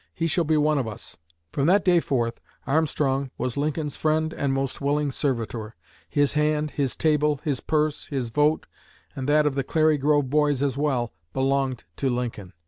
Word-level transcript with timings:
He 0.15 0.25
shall 0.25 0.45
be 0.45 0.57
one 0.57 0.79
of 0.79 0.87
us.' 0.87 1.15
From 1.51 1.67
that 1.67 1.85
day 1.85 1.99
forth 1.99 2.39
Armstrong 2.65 3.29
was 3.37 3.55
Lincoln's 3.55 3.95
friend 3.97 4.33
and 4.33 4.51
most 4.51 4.81
willing 4.81 5.11
servitor. 5.11 5.75
His 6.09 6.33
hand, 6.33 6.71
his 6.71 6.95
table, 6.95 7.39
his 7.43 7.59
purse, 7.59 8.07
his 8.07 8.29
vote, 8.31 8.65
and 9.15 9.29
that 9.29 9.45
of 9.45 9.53
the 9.53 9.63
Clary 9.63 9.99
Grove 9.99 10.27
Boys 10.27 10.63
as 10.63 10.75
well, 10.75 11.13
belonged 11.33 11.83
to 11.97 12.09
Lincoln. 12.09 12.53